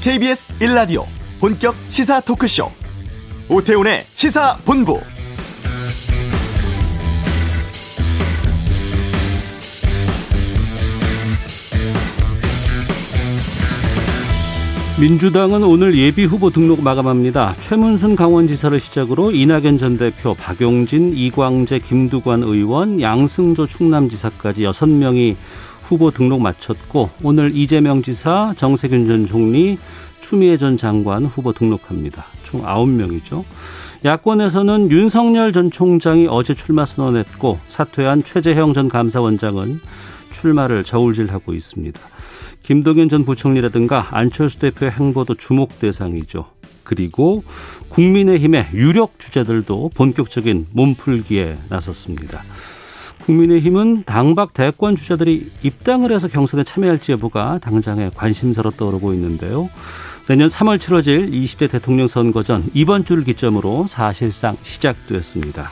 [0.00, 1.04] KBS 1라디오
[1.40, 2.70] 본격 시사 토크쇼
[3.48, 5.00] 오태훈의 시사본부
[15.00, 17.54] 민주당은 오늘 예비 후보 등록 마감합니다.
[17.60, 25.36] 최문순 강원지사를 시작으로 이낙연 전 대표, 박용진, 이광재, 김두관 의원, 양승조 충남지사까지 여섯 명이
[25.88, 29.78] 후보 등록 마쳤고 오늘 이재명 지사, 정세균 전 총리,
[30.20, 32.26] 추미애 전 장관 후보 등록합니다.
[32.44, 33.42] 총 아홉 명이죠.
[34.04, 39.80] 야권에서는 윤석열 전 총장이 어제 출마 선언했고 사퇴한 최재형 전 감사원장은
[40.30, 41.98] 출마를 저울질하고 있습니다.
[42.64, 46.44] 김동연 전 부총리라든가 안철수 대표의 행보도 주목 대상이죠.
[46.84, 47.42] 그리고
[47.88, 52.42] 국민의힘의 유력 주자들도 본격적인 몸풀기에 나섰습니다.
[53.28, 59.68] 국민의힘은 당박 대권 주자들이 입당을 해서 경선에 참여할지 여부가 당장의 관심사로 떠오르고 있는데요.
[60.28, 65.70] 내년 3월 치러질 20대 대통령 선거 전 이번 주를 기점으로 사실상 시작되었습니다.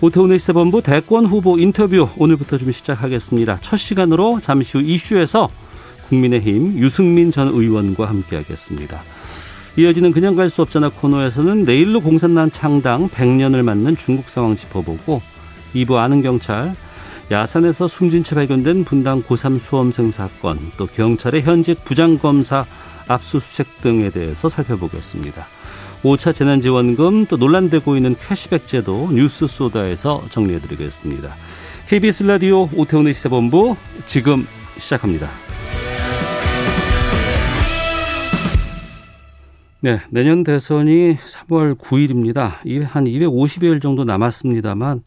[0.00, 3.58] 오태훈의 시사본부 대권 후보 인터뷰 오늘부터 좀 시작하겠습니다.
[3.62, 5.48] 첫 시간으로 잠시 후 이슈에서
[6.08, 9.00] 국민의힘 유승민 전 의원과 함께하겠습니다.
[9.76, 15.22] 이어지는 그냥 갈 수 없잖아 코너에서는 내일로 공산당 창당 100년을 맞는 중국 상황 짚어보고
[15.74, 16.74] 2부 아는 경찰
[17.30, 22.64] 야산에서 숨진 채 발견된 분당 고3 수험생 사건 또 경찰의 현직 부장검사
[23.06, 25.46] 압수수색 등에 대해서 살펴보겠습니다.
[26.02, 31.34] 5차 재난지원금 또 논란되고 있는 캐시백 제도 뉴스 소다에서 정리해드리겠습니다.
[31.88, 34.46] KBS 라디오 오태훈의 시사본부 지금
[34.78, 35.28] 시작합니다.
[39.80, 42.56] 네, 내년 대선이 3월 9일입니다.
[42.86, 45.02] 한 250여일 정도 남았습니다만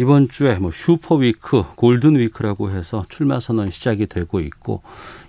[0.00, 4.80] 이번 주에 뭐 슈퍼 위크, 골든 위크라고 해서 출마 선언 시작이 되고 있고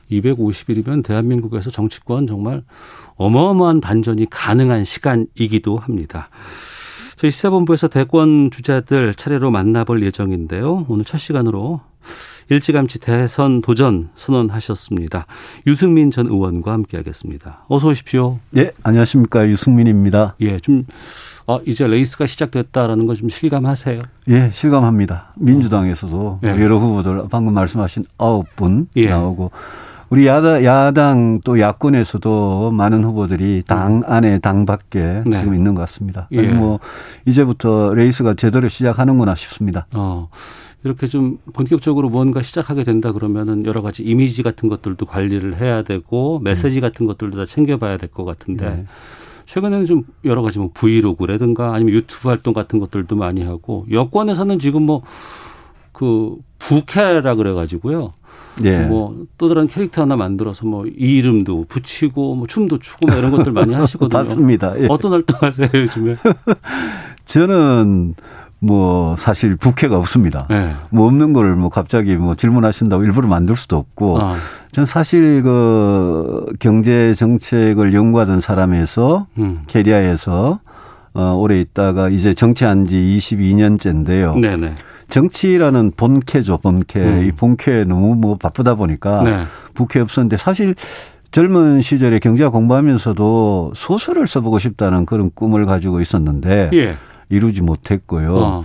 [0.09, 2.63] 250일이면 대한민국에서 정치권 정말
[3.17, 6.29] 어마어마한 반전이 가능한 시간이기도 합니다.
[7.17, 10.85] 저희 시사본부에서 대권 주자들 차례로 만나볼 예정인데요.
[10.87, 11.81] 오늘 첫 시간으로
[12.49, 15.25] 일찌감치 대선 도전 선언하셨습니다.
[15.67, 17.65] 유승민 전 의원과 함께하겠습니다.
[17.67, 18.39] 어서 오십시오.
[18.55, 20.35] 예, 안녕하십니까 유승민입니다.
[20.41, 20.85] 예, 좀
[21.51, 24.01] 어, 이제 레이스가 시작됐다라는 걸 좀 실감하세요?
[24.29, 25.33] 예, 실감합니다.
[25.35, 26.47] 민주당에서도 예.
[26.61, 29.09] 여러 후보들 방금 말씀하신 아홉 분 예.
[29.09, 29.51] 나오고
[30.09, 35.39] 우리 야당, 야당 또 야권에서도 많은 후보들이 당 안에 당 밖에 네.
[35.39, 36.27] 지금 있는 것 같습니다.
[36.31, 36.41] 예.
[36.41, 36.79] 뭐
[37.25, 39.85] 이제부터 레이스가 제대로 시작하는구나 싶습니다.
[39.93, 40.29] 어.
[40.83, 46.39] 이렇게 좀 본격적으로 뭔가 시작하게 된다 그러면은 여러 가지 이미지 같은 것들도 관리를 해야 되고
[46.39, 46.81] 메시지 음.
[46.81, 48.85] 같은 것들도 다 챙겨봐야 될 것 같은데 네.
[49.51, 54.83] 최근에는 좀 여러 가지 뭐 브이로그라든가 아니면 유튜브 활동 같은 것들도 많이 하고 여권에서는 지금
[54.83, 55.01] 뭐
[56.01, 58.13] 그 부캐라 그래가지고요.
[58.63, 58.79] 예.
[58.79, 63.73] 뭐또 다른 캐릭터 하나 만들어서 뭐 이름도 붙이고 뭐 춤도 추고 뭐 이런 것들 많이
[63.75, 64.17] 하시거든요.
[64.17, 64.79] 맞습니다.
[64.81, 64.87] 예.
[64.89, 66.15] 어떤 활동하세요 요즘에?
[67.25, 68.15] 저는
[68.63, 70.45] 뭐 사실 부캐가 없습니다.
[70.49, 70.75] 네.
[70.91, 74.35] 뭐 없는 걸 뭐 갑자기 뭐 질문하신다고 일부러 만들 수도 없고 아.
[74.71, 79.63] 전 사실 그 경제 정책을 연구하던 사람에서 음.
[79.67, 80.59] 캐리아에서
[81.13, 84.39] 어 오래 있다가 이제 정치한 지 22년째인데요.
[84.39, 84.71] 네네.
[85.09, 86.99] 정치라는 본캐죠, 본캐.
[86.99, 87.25] 음.
[87.25, 89.43] 이 본캐 너무 뭐 바쁘다 보니까 네.
[89.73, 90.75] 부캐 없었는데 사실
[91.31, 96.95] 젊은 시절에 경제학 공부하면서도 소설을 써보고 싶다는 그런 꿈을 가지고 있었는데 예.
[97.31, 98.35] 이루지 못했고요.
[98.35, 98.63] 어.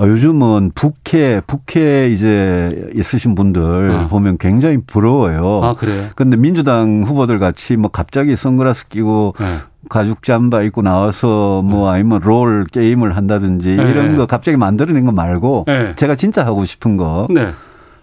[0.00, 4.06] 어, 요즘은 북해, 북해 이제 있으신 분들 어.
[4.08, 5.60] 보면 굉장히 부러워요.
[5.62, 6.08] 아, 그래요?
[6.16, 9.58] 근데 민주당 후보들 같이 뭐 갑자기 선글라스 끼고 네.
[9.90, 11.98] 가죽 잠바 입고 나와서 뭐 네.
[11.98, 13.90] 아니면 롤 게임을 한다든지 네.
[13.90, 15.94] 이런 거 갑자기 만들어낸 거 말고 네.
[15.94, 17.26] 제가 진짜 하고 싶은 거.
[17.28, 17.52] 네.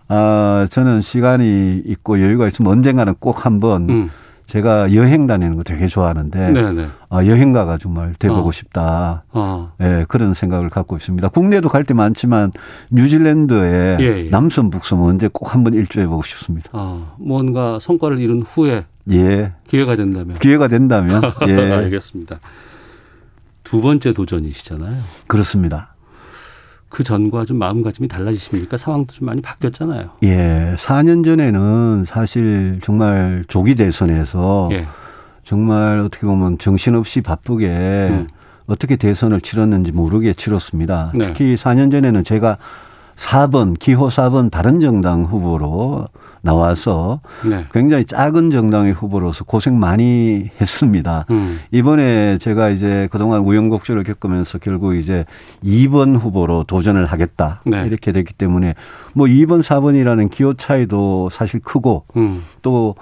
[0.08, 4.12] 아, 저는 시간이 있고 여유가 있으면 언젠가는 꼭 한번 음.
[4.48, 6.88] 제가 여행 다니는 거 되게 좋아하는데 네네.
[7.10, 8.52] 아, 여행 가가 정말 돼보고 어.
[8.52, 9.24] 싶다.
[9.32, 9.74] 어.
[9.78, 11.28] 네, 그런 생각을 갖고 있습니다.
[11.30, 12.52] 국내도 갈 때 많지만
[12.92, 14.30] 뉴질랜드의 예, 예.
[14.30, 16.70] 남섬 북섬 언제 꼭 한번 일주해보고 싶습니다.
[16.74, 19.54] 아, 뭔가 성과를 이룬 후에 예.
[19.68, 21.54] 기회가 된다면 기회가 된다면 예.
[21.74, 22.40] 알겠습니다.
[23.64, 24.98] 두 번째 도전이시잖아요.
[25.28, 25.94] 그렇습니다.
[26.90, 28.78] 그 전과 좀 마음가짐이 달라지십니까?
[28.78, 30.10] 상황도 좀 많이 바뀌었잖아요.
[30.24, 30.76] 예.
[30.78, 34.88] 4년 전에는 사실 정말 조기 대선에서 예.
[35.44, 38.28] 정말 어떻게 보면 정신없이 바쁘게 음.
[38.68, 41.12] 어떻게 대선을 치렀는지 모르게 치렀습니다.
[41.16, 41.28] 네.
[41.28, 42.58] 특히 4년 전에는 제가
[43.16, 46.08] 4번, 기호 4번 바른정당 후보로
[46.48, 47.66] 나와서 네.
[47.74, 51.26] 굉장히 작은 정당의 후보로서 고생 많이 했습니다.
[51.30, 51.60] 음.
[51.72, 55.26] 이번에 제가 이제 그동안 우영곡절을 겪으면서 결국 이제
[55.64, 57.62] 2번 후보로 도전을 하겠다.
[57.66, 57.84] 네.
[57.86, 58.76] 이렇게 됐기 때문에
[59.14, 62.42] 뭐 2번, 4번이라는 기호 차이도 사실 크고 음.
[62.62, 62.96] 또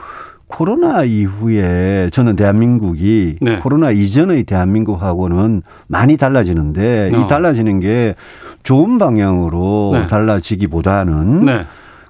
[0.47, 3.57] 코로나 이후에 저는 대한민국이 네.
[3.57, 7.19] 코로나 이전의 대한민국하고는 많이 달라지는데 어.
[7.19, 8.15] 이 달라지는 게
[8.63, 10.07] 좋은 방향으로 네.
[10.07, 11.65] 달라지기보다는 네.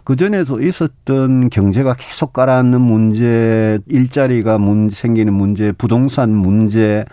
[0.06, 7.06] 그 전에도 있었던 경제가 계속 가라앉는 문제, 일자리가 문, 생기는 문제, 부동산 문제,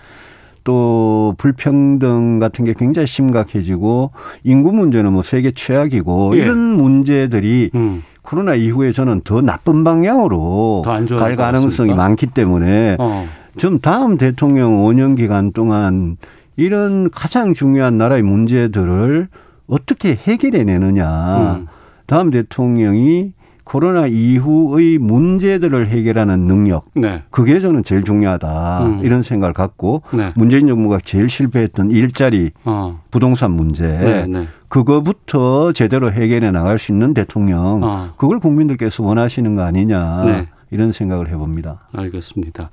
[0.62, 4.12] 또 불평등 같은 게 굉장히 심각해지고
[4.44, 6.42] 인구 문제는 뭐 세계 최악이고 예.
[6.42, 8.02] 이런 문제들이 음.
[8.20, 13.26] 코로나 이후에 저는 더 나쁜 방향으로 갈 가능성이 많기 때문에 어.
[13.56, 16.18] 좀 다음 대통령 5년 기간 동안
[16.56, 19.28] 이런 가장 중요한 나라의 문제들을
[19.66, 21.56] 어떻게 해결해 내느냐.
[21.60, 21.66] 음.
[22.06, 23.32] 다음 대통령이
[23.64, 26.84] 코로나 이후의 문제들을 해결하는 능력.
[26.94, 27.22] 네.
[27.30, 28.84] 그게 저는 제일 중요하다.
[28.84, 29.00] 음.
[29.04, 30.32] 이런 생각을 갖고 네.
[30.34, 33.00] 문재인 정부가 제일 실패했던 일자리, 어.
[33.10, 33.86] 부동산 문제.
[33.86, 34.48] 네, 네.
[34.68, 37.82] 그거부터 제대로 해결해 나갈 수 있는 대통령.
[37.82, 38.10] 어.
[38.16, 40.24] 그걸 국민들께서 원하시는 거 아니냐.
[40.24, 40.48] 네.
[40.70, 41.88] 이런 생각을 해봅니다.
[41.92, 42.70] 알겠습니다.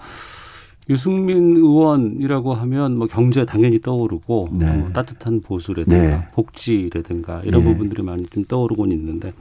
[0.89, 4.71] 유승민 의원이라고 하면 뭐 경제 당연히 떠오르고 네.
[4.71, 6.27] 뭐 따뜻한 보수라든가 네.
[6.33, 7.71] 복지라든가 이런 네.
[7.71, 9.31] 부분들이 많이 좀 떠오르곤 있는데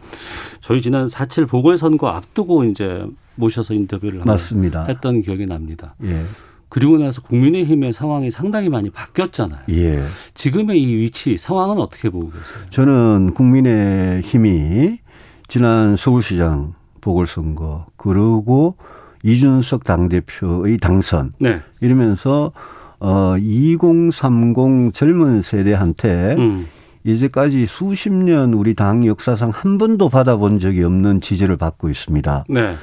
[0.60, 3.06] 저희 지난 4.7 보궐선거 앞두고 이제
[3.36, 4.84] 모셔서 인터뷰를 맞습니다.
[4.84, 5.94] 했던 기억이 납니다.
[6.04, 6.22] 예.
[6.68, 9.60] 그리고 나서 국민의힘의 상황이 상당히 많이 바뀌었잖아요.
[9.70, 10.02] 예.
[10.34, 12.66] 지금의 이 위치 상황은 어떻게 보고 계세요?
[12.70, 14.98] 저는 국민의힘이
[15.48, 18.76] 지난 서울시장 보궐선거 그리고
[19.22, 21.60] 이준석 당대표의 당선 네.
[21.80, 22.52] 이러면서
[23.00, 26.66] 어 2030 젊은 세대한테 음.
[27.04, 32.44] 이제까지 수십 년 우리 당 역사상 한 번도 받아본 적이 없는 지지를 받고 있습니다.
[32.48, 32.74] 네.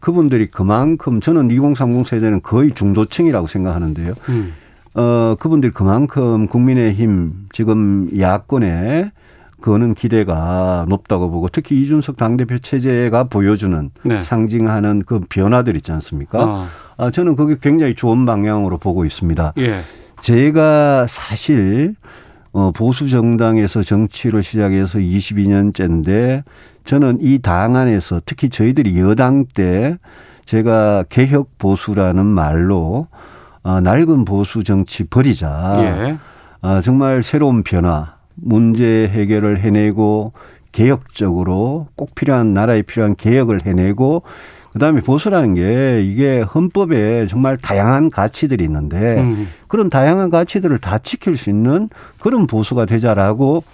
[0.00, 4.14] 그분들이 그만큼 저는 2030 세대는 거의 중도층이라고 생각하는데요.
[4.28, 4.52] 음.
[4.94, 9.21] 어 그분들이 그만큼 국민의힘 지금 야권에 그
[9.62, 14.20] 거는 기대가 높다고 보고 특히 이준석 당대표 체제가 보여주는 네.
[14.20, 16.42] 상징하는 그 변화들 있지 않습니까?
[16.42, 16.68] 아.
[16.98, 19.54] 아, 저는 그게 굉장히 좋은 방향으로 보고 있습니다.
[19.58, 19.80] 예.
[20.20, 21.94] 제가 사실
[22.52, 26.42] 어, 보수 정당에서 정치를 시작해서 22년째인데
[26.84, 29.96] 저는 이 당 안에서 특히 저희들이 여당 때
[30.44, 33.06] 제가 개혁 보수라는 말로
[33.62, 35.76] 어, 낡은 보수 정치 버리자.
[35.78, 36.18] 예.
[36.60, 40.32] 어, 정말 새로운 변화, 문제 해결을 해내고
[40.72, 44.22] 개혁적으로 꼭 필요한 나라에 필요한 개혁을 해내고
[44.72, 49.48] 그다음에 보수라는 게 이게 헌법에 정말 다양한 가치들이 있는데 음.
[49.68, 53.64] 그런 다양한 가치들을 다 지킬 수 있는 그런 보수가 되자라고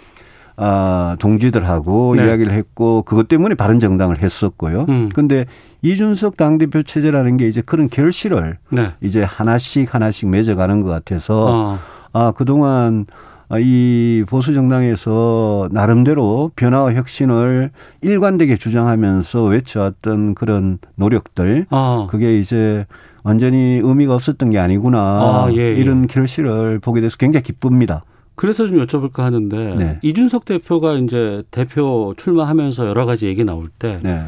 [0.61, 2.27] 아, 동지들하고 네.
[2.27, 4.87] 이야기를 했고 그것 때문에 바른 정당을 했었고요.
[4.89, 5.09] 음.
[5.15, 5.47] 근데
[5.83, 8.91] 이준석 당대표 체제라는 게 이제 그런 결실을 네.
[9.01, 11.79] 이제 하나씩 하나씩 맺어가는 것 같아서 어.
[12.13, 17.71] 아, 그동안 아, 이 보수 정당에서 나름대로 변화와 혁신을
[18.03, 22.07] 일관되게 주장하면서 외쳐왔던 그런 노력들 아.
[22.11, 22.85] 그게 이제
[23.23, 25.73] 완전히 의미가 없었던 게 아니구나 아, 예, 예.
[25.75, 28.05] 이런 결실을 보게 돼서 굉장히 기쁩니다.
[28.35, 29.99] 그래서 좀 여쭤볼까 하는데 네.
[30.03, 34.25] 이준석 대표가 이제 대표 출마하면서 여러 가지 얘기 나올 때 네.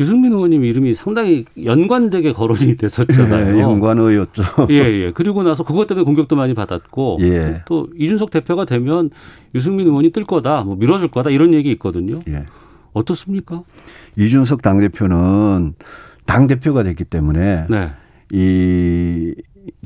[0.00, 3.56] 유승민 의원님 이름이 상당히 연관되게 거론이 됐었잖아요.
[3.56, 4.42] 예, 연관의였죠.
[4.70, 5.12] 예, 예.
[5.12, 7.62] 그리고 나서 그것 때문에 공격도 많이 받았고 예.
[7.66, 9.10] 또 이준석 대표가 되면
[9.54, 12.20] 유승민 의원이 뜰 거다, 뭐 밀어줄 거다 이런 얘기 있거든요.
[12.28, 12.46] 예.
[12.94, 13.62] 어떻습니까?
[14.16, 15.74] 이준석 당 대표는
[16.24, 17.90] 당 대표가 됐기 때문에 네.
[18.32, 19.34] 이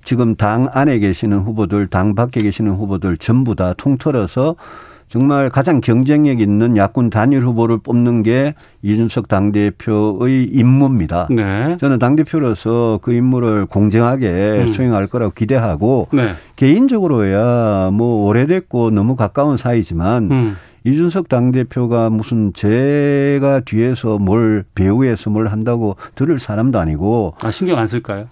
[0.05, 4.55] 지금 당 안에 계시는 후보들, 당 밖에 계시는 후보들 전부 다 통틀어서
[5.15, 11.29] 정말 가장 경쟁력 있는 야권 단일 후보를 뽑는 게 이준석 당대표의 임무입니다.
[11.31, 11.77] 네.
[11.79, 14.67] 저는 당대표로서 그 임무를 공정하게 음.
[14.67, 16.31] 수행할 거라고 기대하고 네.
[16.57, 20.57] 개인적으로야 뭐 오래됐고 너무 가까운 사이지만 음.
[20.83, 27.87] 이준석 당대표가 무슨 제가 뒤에서 뭘 배후에서 뭘 한다고 들을 사람도 아니고 아 신경 안
[27.87, 28.27] 쓸까요?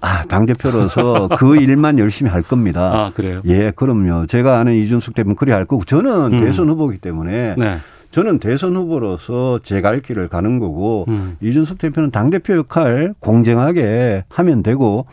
[0.00, 2.80] 아, 당대표로서 그 일만 열심히 할 겁니다.
[3.06, 3.40] 아, 그래요?
[3.46, 4.26] 예, 그럼요.
[4.26, 6.40] 제가 아는 이준석 대표는 그리 할 거고 저는 음.
[6.40, 7.76] 대선 후보이기 때문에 네.
[8.10, 11.36] 저는 대선 후보로서 제 갈 길을 가는 거고 음.
[11.40, 15.06] 이준석 대표는 당대표 역할 공정하게 하면 되고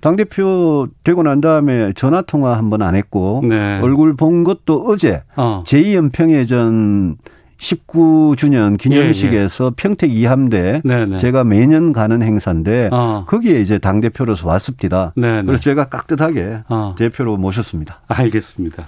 [0.00, 3.80] 당대표 되고 난 다음에 전화 통화 한 번 안 했고 네.
[3.82, 5.62] 얼굴 본 것도 어제 어.
[5.66, 7.16] 제2연평해전
[7.58, 9.70] 19주년 기념식에서 예, 예.
[9.76, 11.16] 평택 2함대 네네.
[11.16, 13.24] 제가 매년 가는 행사인데 어.
[13.26, 15.12] 거기에 이제 당 대표로서 왔습니다.
[15.16, 15.42] 네네.
[15.42, 16.94] 그래서 제가 깍듯하게 어.
[16.96, 18.00] 대표로 모셨습니다.
[18.06, 18.86] 알겠습니다.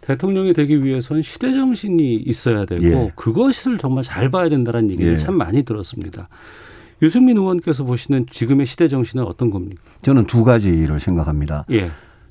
[0.00, 3.12] 대통령이 되기 위해서는 시대 정신이 있어야 되고 예.
[3.14, 5.16] 그것을 정말 잘 봐야 된다는 얘기를 예.
[5.16, 6.28] 참 많이 들었습니다.
[7.02, 9.82] 유승민 의원께서 보시는 지금의 시대 정신은 어떤 겁니까?
[10.00, 11.66] 저는 두 가지를 생각합니다.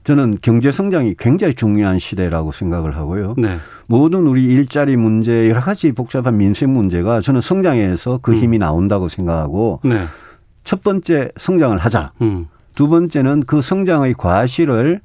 [0.05, 0.07] 예.
[0.07, 3.35] 저는 경제 성장이 굉장히 중요한 시대라고 생각을 하고요.
[3.38, 3.57] 네.
[3.88, 8.38] 모든 우리 일자리 문제 여러 가지 복잡한 민생 문제가 저는 성장에서 그 음.
[8.38, 8.59] 힘이 음.
[8.59, 10.05] 나온다고 생각하고 네.
[10.63, 12.12] 첫 번째 성장을 하자.
[12.21, 12.47] 음.
[12.75, 15.01] 두 번째는 그 성장의 과실을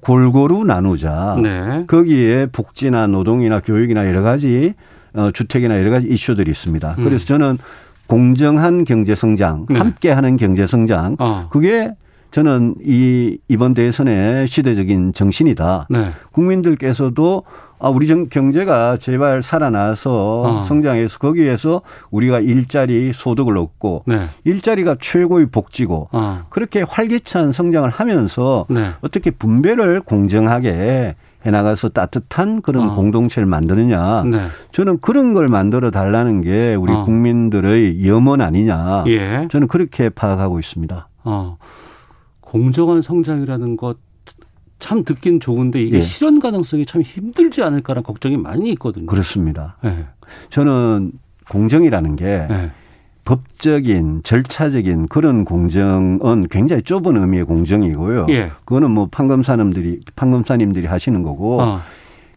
[0.00, 1.38] 골고루 나누자.
[1.40, 1.84] 네.
[1.86, 4.74] 거기에 복지나 노동이나 교육이나 여러 가지
[5.14, 6.96] 어, 주택이나 여러 가지 이슈들이 있습니다.
[6.98, 7.04] 음.
[7.04, 7.58] 그래서 저는
[8.06, 9.78] 공정한 경제 성장, 네.
[9.78, 11.48] 함께하는 경제 성장, 어.
[11.50, 11.90] 그게
[12.32, 15.86] 저는 이 이번 대선의 시대적인 정신이다.
[15.90, 16.10] 네.
[16.32, 17.44] 국민들께서도
[17.78, 20.62] 아 우리 정, 경제가 제발 살아나서 어.
[20.62, 24.26] 성장해서 거기에서 우리가 일자리 소득을 얻고 네.
[24.44, 26.46] 일자리가 최고의 복지고 어.
[26.48, 28.90] 그렇게 활기찬 성장을 하면서 네.
[29.02, 32.94] 어떻게 분배를 공정하게 해나가서 따뜻한 그런 어.
[32.94, 34.22] 공동체를 만드느냐.
[34.22, 34.38] 네.
[34.70, 37.04] 저는 그런 걸 만들어 달라는 게 우리 어.
[37.04, 39.04] 국민들의 염원 아니냐.
[39.08, 39.48] 예.
[39.50, 41.08] 저는 그렇게 파악하고 있습니다.
[42.52, 42.58] 어.
[42.58, 44.12] 공정한 성장이라는 것
[44.82, 46.00] 참 듣긴 좋은데 이게 예.
[46.02, 49.06] 실현 가능성이 참 힘들지 않을까라는 걱정이 많이 있거든요.
[49.06, 49.76] 그렇습니다.
[49.84, 50.06] 예.
[50.50, 51.12] 저는
[51.48, 52.70] 공정이라는 게 예.
[53.24, 58.26] 법적인 절차적인 그런 공정은 굉장히 좁은 의미의 공정이고요.
[58.30, 58.50] 예.
[58.64, 61.78] 그거는 뭐 판검사님들이 판검사님들이 하시는 거고 어.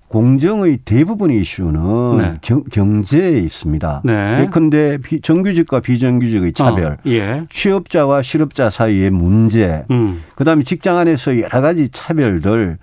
[0.08, 2.34] 공정의 대부분의 이슈는 네.
[2.42, 4.02] 경, 경제에 있습니다.
[4.06, 4.44] 네.
[4.44, 7.46] 예컨대 정규직과 비정규직의 차별, 어, 예.
[7.50, 10.22] 취업자와 실업자 사이의 문제, 음.
[10.36, 12.78] 그다음에 직장 안에서 여러 가지 차별들,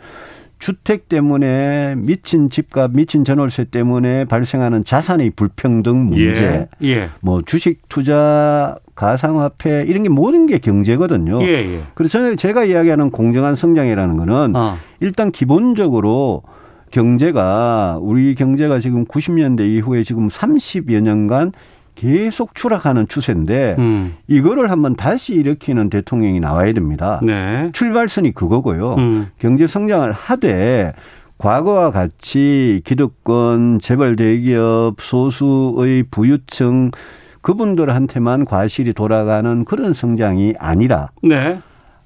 [0.58, 6.88] 주택 때문에 미친 집값, 미친 전월세 때문에 발생하는 자산의 불평등 문제, 예.
[6.88, 7.08] 예.
[7.20, 11.42] 뭐 주식 투자, 가상화폐 이런 게 모든 게 경제거든요.
[11.42, 11.80] 예, 예.
[11.94, 14.76] 그래서 제가 이야기하는 공정한 성장이라는 거는 어.
[15.00, 16.42] 일단 기본적으로
[16.92, 21.52] 경제가 우리 경제가 지금 90년대 이후에 지금 30여 년간
[21.94, 24.14] 계속 추락하는 추세인데 음.
[24.28, 27.20] 이거를 한번 다시 일으키는 대통령이 나와야 됩니다.
[27.22, 27.70] 네.
[27.72, 28.94] 출발선이 그거고요.
[28.94, 29.28] 음.
[29.38, 30.92] 경제 성장을 하되
[31.38, 36.92] 과거와 같이 기득권, 재벌 대기업, 소수의 부유층
[37.40, 41.58] 그분들한테만 과실이 돌아가는 그런 성장이 아니라 네.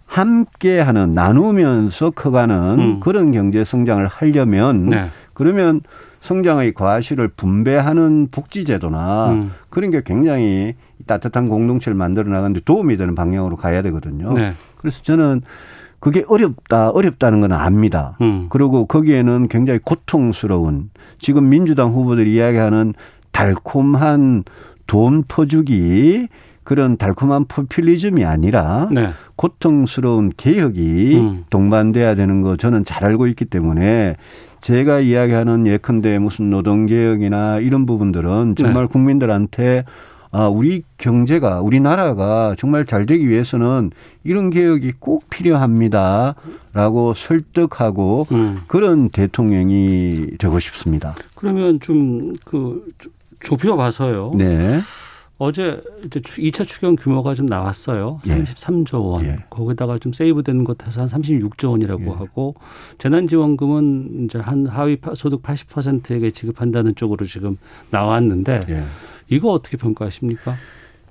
[0.07, 3.01] 함께하는 나누면서 커가는 음.
[3.01, 5.11] 그런 경제 성장을 하려면 네.
[5.35, 5.81] 그러면
[6.21, 9.53] 성장의 과실을 분배하는 복지제도나 음.
[9.69, 10.75] 그런 게 굉장히
[11.07, 14.33] 따뜻한 공동체를 만들어 나가는데 도움이 되는 방향으로 가야 되거든요.
[14.33, 14.55] 네.
[14.77, 15.43] 그래서 저는
[16.01, 18.17] 그게 어렵다, 어렵다는 건 압니다.
[18.21, 18.47] 음.
[18.49, 22.95] 그리고 거기에는 굉장히 고통스러운 지금 민주당 후보들이 이야기하는
[23.33, 24.45] 달콤한
[24.87, 26.29] 돈 퍼주기
[26.67, 29.11] 그런 달콤한 포퓰리즘이 아니라 네.
[29.37, 31.45] 고통스러운 개혁이 음.
[31.49, 34.17] 동반돼야 되는 거 저는 잘 알고 있기 때문에
[34.61, 38.89] 제가 이야기하는 예컨대 무슨 노동개혁이나 이런 부분들은 정말 네.
[38.89, 39.85] 국민들한테
[40.33, 43.93] 아, 우리 경제가, 우리나라가 정말 잘 되기 위해서는
[44.25, 46.35] 이런 개혁이 꼭 필요합니다.
[46.75, 48.59] 라고 설득하고 음.
[48.67, 51.15] 그런 대통령이 되고 싶습니다.
[51.37, 52.85] 그러면 좀 그
[53.45, 54.31] 좁혀봐서요.
[54.35, 54.81] 네.
[55.39, 58.21] 어제 이제 2차 추경 규모가 좀 나왔어요.
[58.23, 59.25] 33조 원.
[59.27, 59.39] 예.
[59.51, 62.09] 거기다가 좀 세이브되는 것 해서 한 36조 원이라고 예.
[62.09, 62.55] 하고
[62.99, 67.59] 재난지원금은 이제 한 하위 소득 80%에게 지급한다는 쪽으로 지금
[67.91, 68.83] 나왔는데 예.
[69.29, 70.55] 이거 어떻게 평가하십니까?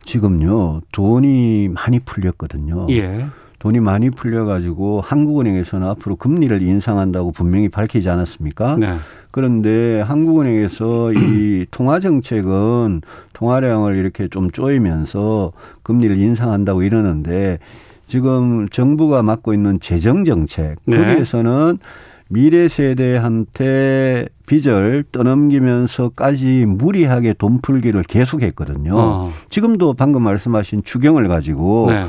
[0.03, 2.87] 지금요 돈이 많이 풀렸거든요.
[2.91, 3.27] 예.
[3.65, 8.77] 돈이 많이 풀려가지고 한국은행에서는 앞으로 금리를 인상한다고 분명히 밝히지 않았습니까?
[8.77, 8.93] 네.
[9.31, 13.01] 그런데 한국은행에서 이 통화 정책은
[13.33, 17.57] 통화량을 이렇게 좀 쪼이면서 금리를 인상한다고 이러는데
[18.07, 20.97] 지금 정부가 맡고 있는 재정 정책 네.
[20.97, 21.79] 거기에서는
[22.29, 28.95] 미래 세대한테 빚을 떠넘기면서까지 무리하게 돈 풀기를 계속했거든요.
[28.95, 29.31] 어.
[29.49, 32.05] 지금도 방금 말씀하신 추경을 가지고 네.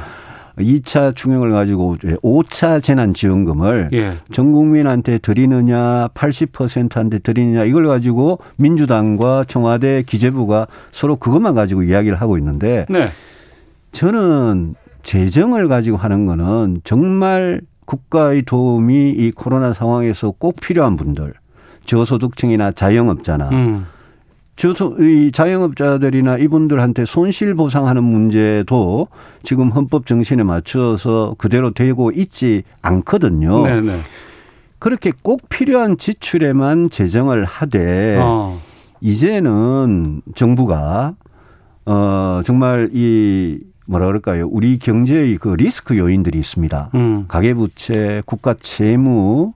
[0.59, 4.15] 2차 충격을 가지고 5차 재난지원금을 예.
[4.33, 12.39] 전 국민한테 드리느냐 80%한테 드리느냐 이걸 가지고 민주당과 청와대 기재부가 서로 그것만 가지고 이야기를 하고
[12.39, 13.03] 있는데 네.
[13.93, 21.35] 저는 재정을 가지고 하는 거는 정말 국가의 도움이 이 코로나 상황에서 꼭 필요한 분들
[21.85, 23.87] 저소득층이나 자영업자나 음.
[24.57, 29.09] 저소, 이 자영업자들이나 이분들한테 손실 보상하는 문제도
[29.43, 33.65] 지금 헌법 정신에 맞춰서 그대로 되고 있지 않거든요.
[33.65, 33.99] 네네.
[34.79, 38.61] 그렇게 꼭 필요한 지출에만 재정을 하되 어.
[39.01, 41.15] 이제는 정부가
[41.85, 44.49] 어 정말 이 뭐라 그럴까요?
[44.51, 46.91] 우리 경제의 그 리스크 요인들이 있습니다.
[46.95, 47.25] 음.
[47.29, 49.53] 가계부채, 국가 채무,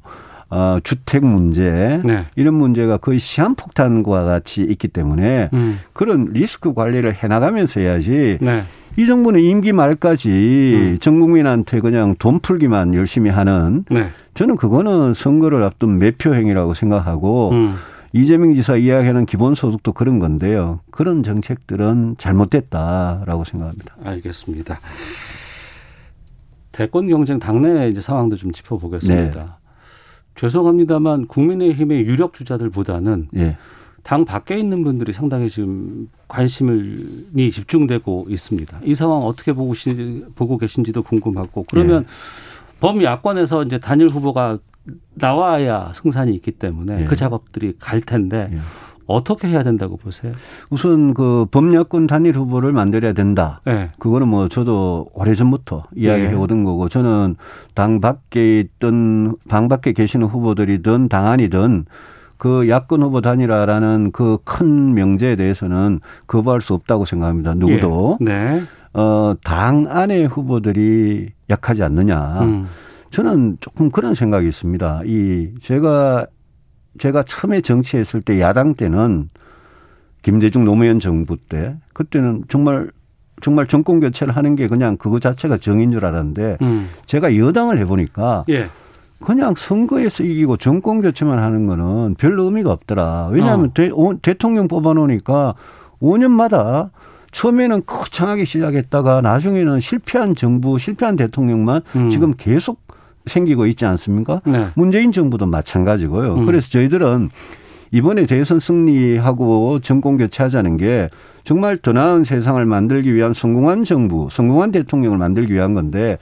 [0.50, 2.26] 어, 주택 문제 네.
[2.35, 5.78] 이런 문제가 거의 시한폭탄과 같이 있기 때문에 음.
[5.92, 8.64] 그런 리스크 관리를 해나가면서 해야지 네.
[8.97, 10.99] 이 정부는 임기 말까지 음.
[11.00, 14.09] 전 국민한테 그냥 돈 풀기만 열심히 하는 네.
[14.35, 17.76] 저는 그거는 선거를 앞둔 매표 행위라고 생각하고 음.
[18.12, 20.80] 이재명 지사 이야기하는 기본소득도 그런 건데요.
[20.90, 23.95] 그런 정책들은 잘못됐다라고 생각합니다.
[24.02, 24.80] 알겠습니다.
[26.73, 29.60] 대권 경쟁 당내 이제 상황도 좀 짚어보겠습니다.
[30.41, 30.47] 네.
[30.47, 33.57] 죄송합니다만 국민의힘의 유력 주자들보다는 네.
[34.03, 38.81] 당 밖에 있는 분들이 상당히 지금 관심이 집중되고 있습니다.
[38.85, 39.75] 이 상황 어떻게 보고,
[40.35, 42.09] 보고 계신지도 궁금하고 그러면 네.
[42.81, 44.59] 범야권에서 이제 단일 후보가
[45.15, 47.05] 나와야 승산이 있기 때문에 예.
[47.05, 48.59] 그 작업들이 갈 텐데 예.
[49.14, 50.33] 어떻게 해야 된다고 보세요?
[50.71, 53.61] 우선 그 범야권 단일 후보를 만들어야 된다.
[53.69, 53.90] 예.
[53.99, 56.35] 그거는 뭐 저도 오래전부터 이야기해 예.
[56.35, 57.37] 오던 거고 저는
[57.75, 61.87] 당 밖에 있던 당 밖에 계시는 후보들이든 당 안이든
[62.38, 67.55] 그 야권 후보 단일화라는 그 큰 명제에 대해서는 거부할 수 없다고 생각합니다.
[67.55, 68.19] 누구도.
[68.23, 68.25] 예.
[68.25, 68.62] 네.
[68.93, 72.40] 어, 당 안의 후보들이 약하지 않느냐.
[72.43, 72.67] 음.
[73.11, 75.02] 저는 조금 그런 생각이 있습니다.
[75.05, 76.26] 이 제가
[76.99, 79.31] 제가 처음에 정치했을 때 야당 때는
[80.23, 82.91] 김대중 노무현 정부 때 그때는 정말
[83.41, 86.91] 정말 정권 교체를 하는 게 그냥 그거 자체가 정인 줄 알았는데 음.
[87.07, 88.69] 제가 여당을 해보니까 예.
[89.21, 93.29] 그냥 선거에서 이기고 정권 교체만 하는 거는 별 의미가 없더라.
[93.33, 93.73] 왜냐하면 어.
[93.75, 95.55] 대, 오, 대통령 뽑아놓으니까
[96.01, 96.91] 5년마다
[97.31, 102.11] 처음에는 거창하게 시작했다가 나중에는 실패한 정부, 실패한 대통령만 음.
[102.11, 102.81] 지금 계속
[103.27, 104.41] 생기고 있지 않습니까?
[104.45, 104.69] 네.
[104.75, 106.35] 문재인 정부도 마찬가지고요.
[106.35, 106.47] 음.
[106.47, 107.31] 그래서 저희들은
[107.93, 111.09] 이번에 대선 승리하고 정권 교체하자는 게
[111.45, 116.19] 정말 더 나은 세상을 만들기 위한 성공한 정부, 성공한 대통령을 만들기 위한 건데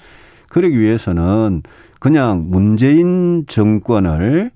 [0.49, 1.62] 그러기 위해서는
[2.00, 4.50] 그냥 문재인 정권을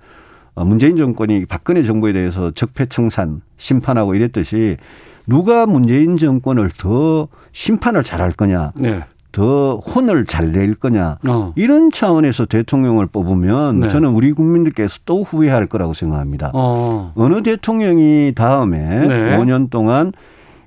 [0.55, 4.77] 어, 문재인 정권이 박근혜 정부에 대해서 적폐청산 심판하고 이랬듯이
[5.27, 8.73] 누가 문재인 정권을 더 심판을 잘할 거냐.
[8.77, 9.03] 네.
[9.33, 11.53] 더 혼을 잘 낼 거냐 어.
[11.57, 13.89] 이런 차원에서 대통령을 뽑으면 네.
[13.89, 16.51] 저는 우리 국민들께서 또 후회할 거라고 생각합니다.
[16.53, 17.13] 어.
[17.17, 19.39] 느 대통령이 다음에 네.
[19.39, 20.13] 5년 동안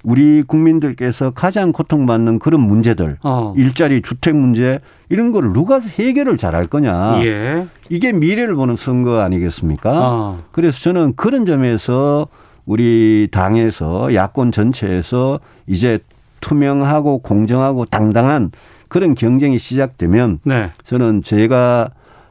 [0.03, 3.53] 우리 국민들께서 가장 고통받는 그런 문제들, 어.
[3.57, 7.23] 일자리, 주택 문제 이런 거를 누가 해결을 잘할 거냐.
[7.23, 7.65] 예.
[7.89, 9.91] 이게 미래를 보는 선거 아니겠습니까?
[9.93, 10.39] 어.
[10.51, 12.27] 그래서 저는 그런 점에서
[12.67, 15.99] 우리 당에서 야권 전체에서 이제
[16.41, 18.51] 투명하고 공정하고 당당한
[18.87, 20.71] 그런 경쟁이 시작되면 네.
[20.83, 21.89] 저는 제가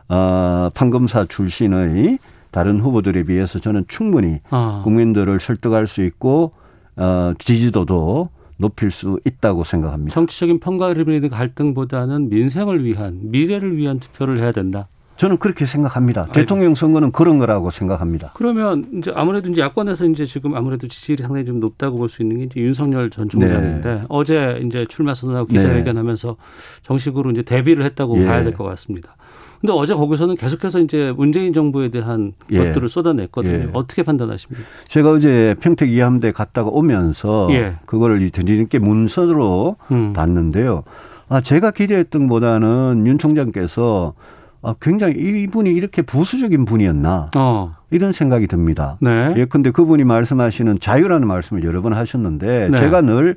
[0.08, 2.18] 어 판검사 출신의
[2.50, 4.82] 다른 후보들에 비해서 저는 충분히 아.
[4.84, 6.52] 국민들을 설득할 수 있고
[6.96, 10.14] 어 지지도도 높일 수 있다고 생각합니다.
[10.14, 14.86] 정치적인 평가를 갈등보다는 민생을 위한 미래를 위한 투표를 해야 된다.
[15.16, 16.22] 저는 그렇게 생각합니다.
[16.22, 16.40] 알겠습니다.
[16.40, 18.32] 대통령 선거는 그런 거라고 생각합니다.
[18.34, 22.38] 그러면 이제 아무래도 이제 야권에서 이제 지금 아무래도 지지율이 상당히 좀 높다고 볼 수 있는
[22.38, 24.02] 게 이제 윤석열 전 총장인데 네.
[24.08, 26.34] 어제 이제 출마 선언하고 기자회견하면서 네.
[26.82, 28.26] 정식으로 이제 데뷔를 했다고 예.
[28.26, 29.14] 봐야 될 것 같습니다.
[29.60, 32.58] 근데 어제 거기서는 계속해서 이제 문재인 정부에 대한 예.
[32.58, 33.54] 것들을 쏟아냈거든요.
[33.54, 33.68] 예.
[33.72, 34.62] 어떻게 판단하십니까?
[34.88, 37.76] 제가 어제 평택 이함대 갔다가 오면서 예.
[37.86, 40.12] 그거를 드리는게 문서로 음.
[40.12, 40.82] 봤는데요.
[41.28, 44.12] 아, 제가 기대했던 보다는 윤 총장께서
[44.64, 47.76] 아, 굉장히 이분이 이렇게 보수적인 분이었나 어.
[47.90, 48.96] 이런 생각이 듭니다.
[49.00, 49.34] 네.
[49.36, 52.78] 예, 근데 그분이 말씀하시는 자유라는 말씀을 여러 번 하셨는데 네.
[52.78, 53.36] 제가 늘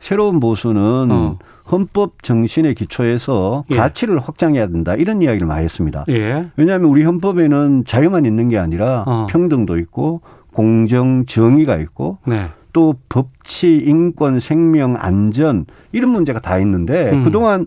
[0.00, 1.38] 새로운 보수는 어.
[1.70, 3.76] 헌법 정신의 기초에서 예.
[3.76, 6.04] 가치를 확장해야 된다 이런 이야기를 많이 했습니다.
[6.08, 6.50] 예.
[6.56, 9.26] 왜냐하면 우리 헌법에는 자유만 있는 게 아니라 어.
[9.30, 10.20] 평등도 있고
[10.52, 12.48] 공정 정의가 있고 네.
[12.72, 17.24] 또 법치, 인권, 생명, 안전 이런 문제가 다 있는데 음.
[17.24, 17.66] 그동안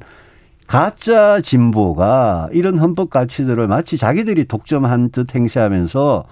[0.68, 6.26] 가짜 진보가 이런 헌법 가치들을 마치 자기들이 독점한 듯 행세하면서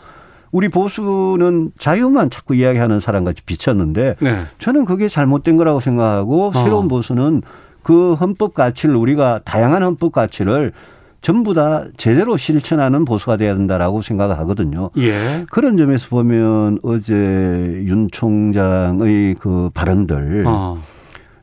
[0.52, 4.44] 우리 보수는 자유만 자꾸 이야기하는 사람같이 비쳤는데 네.
[4.58, 6.52] 저는 그게 잘못된 거라고 생각하고 어.
[6.52, 7.42] 새로운 보수는
[7.84, 10.74] 그 헌법 가치를 우리가 다양한 헌법 가치를
[11.22, 14.90] 전부 다 제대로 실천하는 보수가 돼야 된다라고 생각을 하거든요.
[14.98, 15.46] 예.
[15.50, 20.82] 그런 점에서 보면 어제 윤 총장의 그 발언들 어.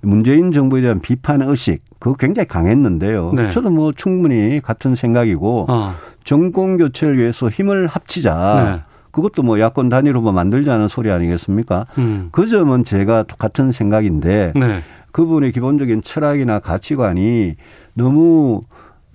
[0.03, 3.33] 문재인 정부에 대한 비판 의식 그거 굉장히 강했는데요.
[3.35, 3.51] 네.
[3.51, 5.95] 저도 뭐 충분히 같은 생각이고 어.
[6.25, 8.65] 정권 교체를 위해서 힘을 합치자.
[8.65, 8.93] 네.
[9.11, 11.87] 그것도 뭐 야권 단일 후보 만들자는 소리 아니겠습니까?
[11.97, 12.29] 음.
[12.33, 14.83] 그 점은 제가 똑같은 생각인데 네.
[15.13, 17.55] 그분의 기본적인 철학이나 가치관이
[17.95, 18.65] 너무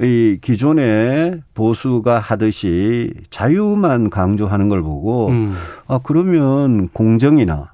[0.02, 5.56] 이 기존의 보수가 하듯이 자유만 강조하는 걸 보고 음.
[5.88, 7.74] 아 그러면 공정이나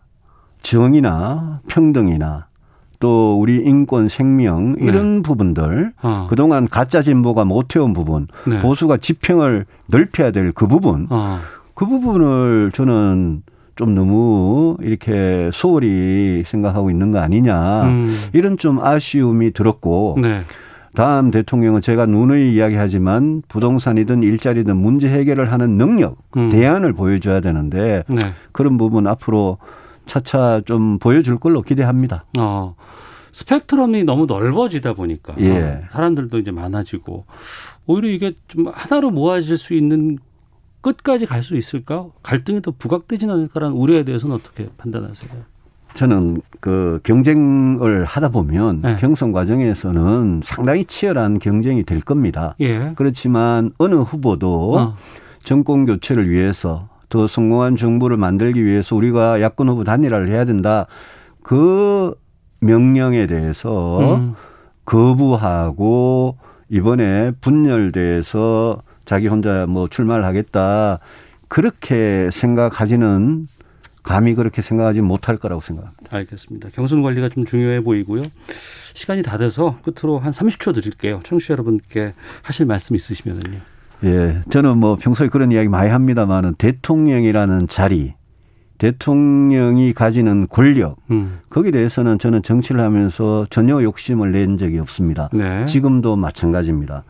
[0.61, 2.47] 정의나 평등이나
[2.99, 5.21] 또 우리 인권 생명 이런 네.
[5.21, 6.27] 부분들 어.
[6.29, 8.59] 그동안 가짜 진보가 못해온 부분 네.
[8.59, 11.39] 보수가 지평을 넓혀야 될 그 부분 어.
[11.73, 13.43] 그 부분을 저는
[13.75, 18.09] 좀 너무 이렇게 소홀히 생각하고 있는 거 아니냐 음.
[18.33, 20.41] 이런 좀 아쉬움이 들었고 네.
[20.95, 26.49] 다음 대통령은 제가 누누이 이야기하지만 부동산이든 일자리든 문제 해결을 하는 능력, 음.
[26.49, 28.19] 대안을 보여줘야 되는데 네.
[28.51, 29.59] 그런 부분 앞으로
[30.07, 32.25] 차차 좀 보여줄 걸로 기대합니다.
[32.39, 32.75] 어.
[33.31, 35.81] 스펙트럼이 너무 넓어지다 보니까 예.
[35.91, 37.25] 사람들도 이제 많아지고
[37.85, 40.17] 오히려 이게 좀 하나로 모아질 수 있는
[40.81, 42.07] 끝까지 갈 수 있을까?
[42.23, 45.29] 갈등이 더 부각되지는 않을까라는 우려에 대해서는 어떻게 판단하세요?
[45.93, 48.95] 저는 그 경쟁을 하다 보면 네.
[48.99, 52.55] 경선 과정에서는 상당히 치열한 경쟁이 될 겁니다.
[52.59, 52.93] 예.
[52.95, 54.95] 그렇지만 어느 후보도 어.
[55.43, 60.87] 정권 교체를 위해서 더 성공한 정부를 만들기 위해서 우리가 야권 후보 단일화를 해야 된다.
[61.41, 62.13] 그
[62.59, 64.35] 명령에 대해서 음.
[64.85, 66.37] 거부하고
[66.69, 70.99] 이번에 분열돼서 자기 혼자 뭐 출마를 하겠다.
[71.47, 73.47] 그렇게 생각하지는
[74.03, 76.15] 감히 그렇게 생각하지 못할 거라고 생각합니다.
[76.15, 76.69] 알겠습니다.
[76.69, 78.23] 경선 관리가 좀 중요해 보이고요.
[78.93, 81.19] 시간이 다 돼서 끝으로 한 30초 드릴게요.
[81.23, 83.59] 청취자 여러분께 하실 말씀 있으시면은요.
[84.03, 88.13] 예, 저는 뭐 평소에 그런 이야기 많이 합니다만은 대통령이라는 자리,
[88.77, 91.39] 대통령이 가지는 권력, 음.
[91.49, 95.29] 거기에 대해서는 저는 정치를 하면서 전혀 욕심을 낸 적이 없습니다.
[95.33, 95.65] 네.
[95.65, 97.03] 지금도 마찬가지입니다.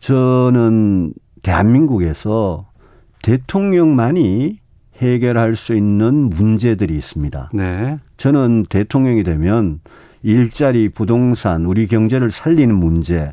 [0.00, 2.66] 저는 대한민국에서
[3.22, 4.58] 대통령만이
[4.96, 7.50] 해결할 수 있는 문제들이 있습니다.
[7.54, 7.98] 네.
[8.16, 9.80] 저는 대통령이 되면
[10.22, 13.32] 일자리, 부동산, 우리 경제를 살리는 문제,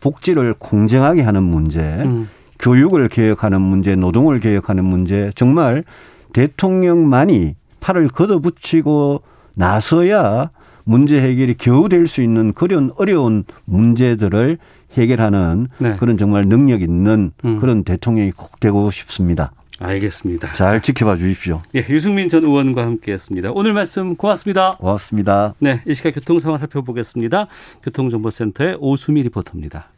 [0.00, 2.28] 복지를 공정하게 하는 문제, 음.
[2.58, 5.84] 교육을 개혁하는 문제, 노동을 개혁하는 문제, 정말
[6.32, 9.22] 대통령만이 팔을 걷어붙이고
[9.54, 10.50] 나서야
[10.84, 14.58] 문제 해결이 겨우 될 수 있는 그런 어려운 문제들을
[14.94, 15.96] 해결하는 네.
[15.96, 17.58] 그런 정말 능력 있는 음.
[17.58, 19.52] 그런 대통령이 꼭 되고 싶습니다.
[19.78, 20.52] 알겠습니다.
[20.54, 21.60] 잘 지켜봐 주십시오.
[21.74, 23.52] 예, 유승민 전 의원과 함께했습니다.
[23.52, 24.76] 오늘 말씀 고맙습니다.
[24.78, 25.54] 고맙습니다.
[25.60, 27.46] 네, 이 시각 교통 상황 살펴보겠습니다.
[27.82, 29.88] 교통정보센터의 오수미 리포터입니다.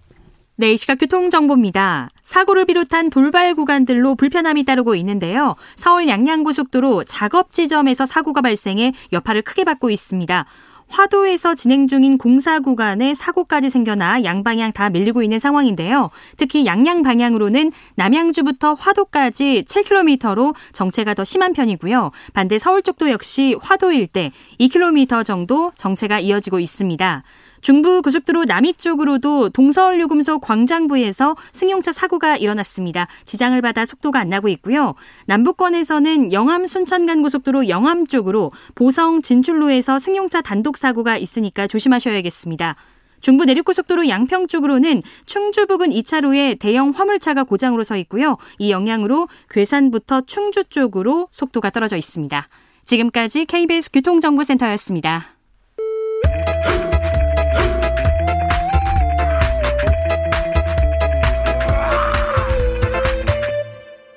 [0.57, 2.11] 네, 이 시각 교통정보입니다.
[2.23, 5.57] 사고를 비롯한 돌발 구간들로 불편함이 따르고 있는데요.
[5.75, 10.45] 서울 양양고속도로 작업 지점에서 사고가 발생해 여파를 크게 받고 있습니다.
[10.91, 16.11] 화도에서 진행 중인 공사 구간에 사고까지 생겨나 양방향 다 밀리고 있는 상황인데요.
[16.37, 22.11] 특히 양양 방향으로는 남양주부터 화도까지 7km로 정체가 더 심한 편이고요.
[22.35, 27.23] 반대 서울 쪽도 역시 화도 일대 2km 정도 정체가 이어지고 있습니다.
[27.61, 33.07] 중부 고속도로 남이 쪽으로도 동서울 요금소 광장 부에서 승용차 사고가 일어났습니다.
[33.25, 34.95] 지장을 받아 속도가 안 나고 있고요.
[35.27, 42.77] 남부권에서는 영암 순천 간 고속도로 영암 쪽으로 보성 진출로에서 승용차 단독 사고가 있으니까 조심하셔야겠습니다.
[43.21, 48.39] 중부 내륙고속도로 양평 쪽으로는 충주 부근 2차로에 대형 화물차가 고장으로 서 있고요.
[48.59, 52.49] 이 영향으로 괴산부터 충주 쪽으로 속도가 떨어져 있습니다.
[52.85, 55.40] 지금까지 KBS 교통정보센터였습니다.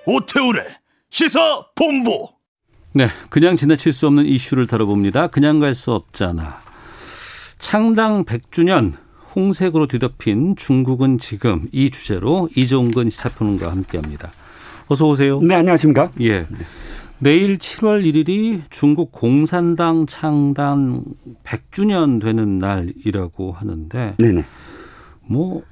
[0.06, 0.66] 오태우래
[1.10, 2.28] 시사 본부.
[2.94, 5.28] 네, 그냥 지나칠 수 없는 이슈를 다뤄봅니다.
[5.28, 6.62] 그냥 갈 수 없잖아.
[7.60, 8.94] 창당 100주년
[9.36, 14.32] 홍색으로 뒤덮인 중국은 지금 이 주제로 이종근 시사평론가와 함께합니다.
[14.88, 15.40] 어서 오세요.
[15.40, 16.12] 네, 안녕하십니까?
[16.22, 16.46] 예.
[17.20, 21.06] 내일 7월 1일이 중국 공산당 창당
[21.44, 24.44] 100주년 되는 날이라고 하는데 네네.
[25.22, 25.64] 뭐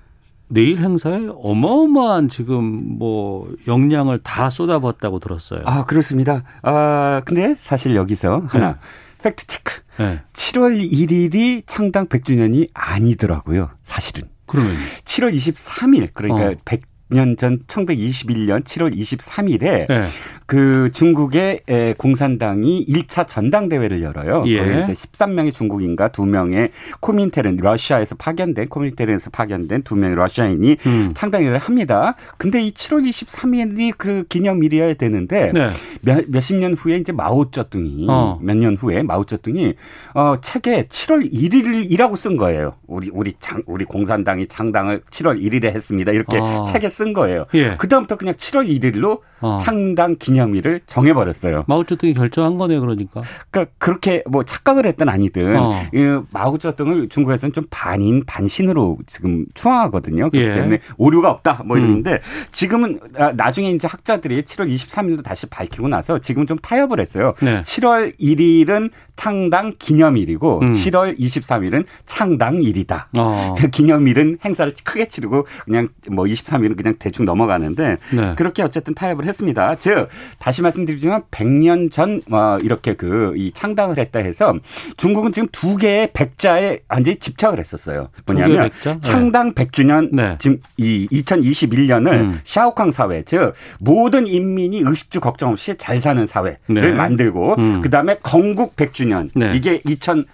[0.51, 5.61] 내일 행사에 어마어마한 지금 뭐 역량을 다 쏟아붓었다고 들었어요.
[5.65, 6.43] 아 그렇습니다.
[6.61, 8.77] 아 근데 사실 여기서 하나 네.
[9.23, 9.81] 팩트 체크.
[9.97, 10.19] 네.
[10.33, 13.69] 7월 1일이 창당 100주년이 아니더라고요.
[13.83, 14.29] 사실은.
[14.45, 14.73] 그러면
[15.05, 16.55] 7월 23일 그러니까 어.
[16.65, 16.81] 100
[17.11, 20.05] 년 전 1921년 7월 23일에 네.
[20.45, 21.61] 그 중국의
[21.97, 24.43] 공산당이 1차 전당대회를 열어요.
[24.47, 24.57] 예.
[24.59, 31.11] 거기 이제 13명의 중국인과 2명의 코민테른 러시아에서 파견된 코민테른에서 파견된 2명의 러시아인이 음.
[31.15, 32.15] 창당회를 합니다.
[32.37, 35.69] 근데 이 7월 23일이 그 기념일이어야 되는데 네.
[36.01, 38.39] 몇, 몇십 년 후에 이제 마오쩌둥이 어.
[38.41, 39.73] 몇년 후에 마오쩌둥이
[40.13, 42.75] 어 책에 7월 1일이라고 쓴 거예요.
[42.87, 46.11] 우리 우리 장 우리 공산당이 창당을 7월 1일에 했습니다.
[46.11, 46.65] 이렇게 어.
[46.67, 47.45] 책에 쓴쓴 거예요.
[47.55, 47.75] 예.
[47.77, 49.57] 그다음부터 그냥 7월 1일로 어.
[49.59, 51.65] 창당 기념일을 정해버렸어요.
[51.67, 53.21] 마오쩌둥이 결정한 거네, 그러니까.
[53.49, 55.81] 그러니까 그렇게 뭐 착각을 했든 아니든 어.
[55.93, 60.29] 이 마오쩌둥을 중국에서는 좀 반인 반신으로 지금 추앙하거든요.
[60.29, 60.53] 그렇기 예.
[60.53, 62.45] 때문에 오류가 없다 뭐 이러는데 음.
[62.51, 67.33] 지금은 아, 나중에 이제 학자들이 7월 23일도 다시 밝히고 나서 지금 좀 타협을 했어요.
[67.41, 67.61] 네.
[67.61, 70.71] 7월 1일은 창당 기념일이고 음.
[70.71, 73.09] 7월 23일은 창당일이다.
[73.17, 73.55] 어.
[73.57, 78.33] 그 기념일은 행사를 크게 치르고 그냥 뭐 23일은 그냥 그냥 대충 넘어가는데 네.
[78.35, 79.75] 그렇게 어쨌든 타협을 했습니다.
[79.75, 84.55] 즉 다시 말씀드리지만 100년 전 어, 이렇게 그 이 창당을 했다 해서
[84.97, 88.09] 중국은 지금 두 개의 백자에 완전히 집착을 했었어요.
[88.25, 88.99] 뭐냐면 네.
[89.01, 90.35] 창당 100주년 네.
[90.39, 92.39] 지금 이 2021년을 음.
[92.43, 96.93] 샤오캉 사회 즉 모든 인민이 의식주 걱정 없이 잘 사는 사회를 네.
[96.93, 97.81] 만들고 음.
[97.81, 99.53] 그다음에 건국 100주년 네.
[99.55, 99.81] 이게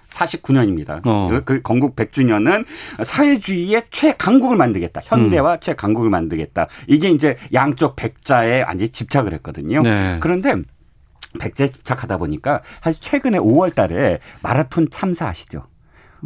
[0.09, 1.01] 2049년입니다.
[1.05, 1.29] 어.
[1.29, 2.65] 그, 그 건국 100주년은
[3.03, 5.01] 사회주의의 최강국을 만들겠다.
[5.03, 5.57] 현대화 음.
[5.59, 6.67] 최강국을 만들겠다.
[6.87, 9.81] 이게 이제 양쪽 백자에 완전히 집착을 했거든요.
[9.81, 10.17] 네.
[10.19, 10.55] 그런데
[11.39, 15.67] 백자에 집착하다 보니까 사실 최근에 5월 달에 마라톤 참사하시죠?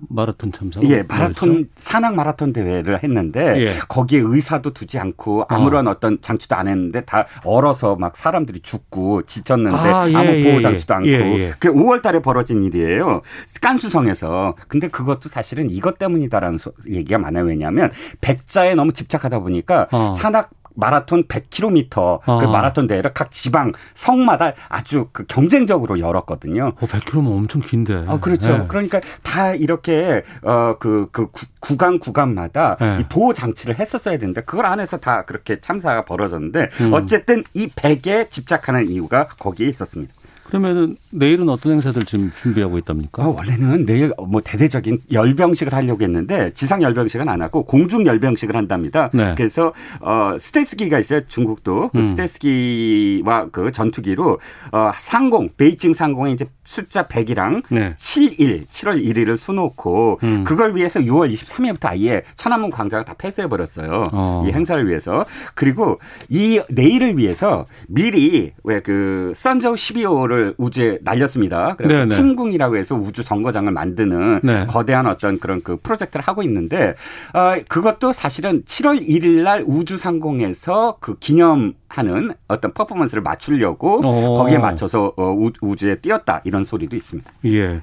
[0.10, 0.82] 마라톤 참사.
[0.84, 3.80] 예, 마라톤 산악 마라톤 대회를 했는데 예.
[3.88, 6.00] 거기에 의사도 두지 않고 아무런 어.
[6.00, 10.62] 떤 장치도 안 했는데 다 얼어서 막 사람들이 죽고 지쳤는데 아, 예, 무 보호 예,
[10.62, 11.50] 장치도 않고 예, 예.
[11.60, 13.22] 그게 5월 달에 벌어진 일이에요.
[13.62, 14.56] 깐수성에서.
[14.68, 17.46] 근데 그것도 사실은 이것 때문이다라는 얘기가 많아요.
[17.46, 20.14] 왜냐하면 백자에 너무 집착하다 보니까 어.
[20.18, 22.38] 산악 마라톤 100km 아.
[22.38, 26.74] 그 마라톤 대회를 각 지방 성마다 아주 그 경쟁적으로 열었거든요.
[26.80, 28.06] 어, 100km면 엄청 긴데.
[28.08, 28.58] 아, 그렇죠.
[28.58, 28.66] 네.
[28.68, 33.00] 그러니까 다 이렇게 어그그 그 구간 구간마다 네.
[33.02, 36.94] 이 보호 장치를 했었어야 되는데 그걸 안에서 다 그렇게 참사가 벌어졌는데 음.
[36.94, 40.14] 어쨌든 이 100에 집착하는 이유가 거기에 있었습니다.
[40.52, 43.26] 그러면은 내일은 어떤 행사들 지금 준비하고 있답니까?
[43.26, 49.10] 어, 원래는 내일 뭐 대대적인 열병식을 하려고 했는데 지상 열병식은 안 하고 공중 열병식을 한답니다.
[49.14, 49.34] 네.
[49.38, 51.22] 그래서 어 스텔스기가 있어요.
[51.28, 52.12] 중국도 그 음.
[52.12, 54.40] 스텔스기와 그 전투기로
[54.74, 57.96] 어 상공 베이징 상공에 이제 숫자 100이랑 네.
[57.98, 60.44] 7일 7월 1일을 수놓고 음.
[60.44, 64.10] 그걸 위해서 6월 23일부터 아예 천안문 광장을 다 폐쇄해 버렸어요.
[64.12, 64.46] 어.
[64.46, 65.26] 이 행사를 위해서.
[65.56, 71.76] 그리고 이 내일을 위해서 미리 왜 그 선저우 12호를 를 우주에 날렸습니다.
[71.78, 74.66] 그래서 킹궁이라고 해서 우주 정거장을 만드는 네.
[74.68, 76.96] 거대한 어떤 그런 그 프로젝트를 하고 있는데
[77.34, 84.34] 어, 그것도 사실은 7월 1일 날 우주 상공에서 그 기념 하는 어떤 퍼포먼스를 맞추려고 오.
[84.34, 84.34] 어.
[84.36, 87.32] 거기에 맞춰서 어, 우주에 띄었다 이런 소리도 있습니다.
[87.46, 87.82] 예.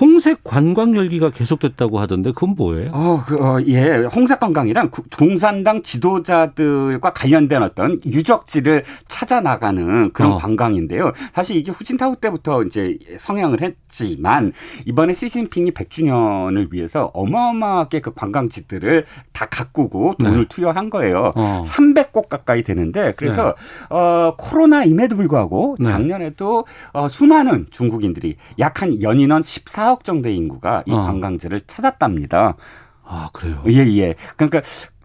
[0.00, 2.90] 홍색 관광 열기가 계속됐다고 하던데 그건 뭐예요?
[2.92, 10.34] 어, 그, 어 예, 홍색 관광이란 공산당 지도자들과 관련된 어떤 유적지를 찾아 나가는 그런 어.
[10.36, 11.12] 관광인데요.
[11.34, 14.52] 사실 이게 후진타오 때부터 이제 성향을 했지만
[14.86, 20.44] 이번에 시진핑이 100주년을 위해서 어마어마하게 그 관광지들을 다 가꾸고 돈을 네.
[20.48, 21.32] 투여한 거예요.
[21.34, 21.62] 어.
[21.66, 23.54] 300곳 가까이 되는데 그래서
[23.90, 23.96] 네.
[23.96, 25.88] 어 코로나임에도 불구하고 네.
[25.88, 31.00] 작년에도 어 수많은 중국인들이 약 한 연인원 14 4억 정도의 인구가 이 어.
[31.02, 32.56] 관광지를 찾았답니다.
[33.04, 33.62] 아, 그래요?
[33.68, 34.14] 예, 예.
[34.36, 34.60] 그러니까